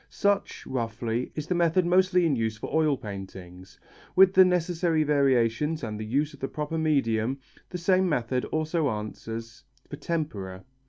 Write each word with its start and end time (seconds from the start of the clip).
Such, 0.09 0.65
roughly, 0.65 1.31
is 1.35 1.45
the 1.45 1.53
method 1.53 1.85
mostly 1.85 2.25
in 2.25 2.35
use 2.35 2.57
for 2.57 2.73
oil 2.73 2.97
paintings. 2.97 3.79
With 4.15 4.33
the 4.33 4.43
necessary 4.43 5.03
variations, 5.03 5.83
and 5.83 5.99
the 5.99 6.03
use 6.05 6.33
of 6.33 6.39
the 6.39 6.47
proper 6.47 6.79
medium, 6.79 7.37
the 7.69 7.77
same 7.77 8.09
method 8.09 8.43
also 8.45 8.89
answers 8.89 9.63
for 9.87 9.97
tempera. 9.97 10.65